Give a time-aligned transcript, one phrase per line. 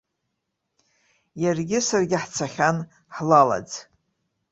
[1.43, 2.77] Иаргьы саргьы ҳцахьан
[3.15, 3.69] ҳлалаӡ!